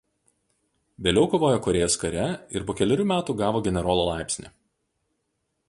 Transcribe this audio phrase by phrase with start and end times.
[1.07, 2.23] Vėliau kovojo Korėjos kare
[2.59, 4.53] ir po kelerių metų gavo generolo laipsnį.